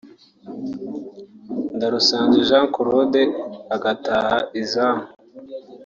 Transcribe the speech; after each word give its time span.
Ndarusanze 1.75 2.37
Jean 2.47 2.65
Claude 2.75 3.23
agataha 3.75 4.37
izamu 4.61 5.05